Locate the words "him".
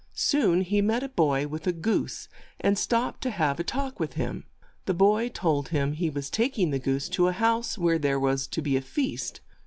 4.13-4.45, 5.69-5.93